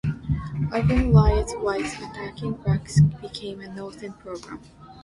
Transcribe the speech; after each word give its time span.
Urban 0.73 1.13
riots-whites 1.13 1.93
attacking 1.97 2.53
blacks-became 2.53 3.61
a 3.61 3.67
northern 3.71 4.13
problem. 4.13 4.59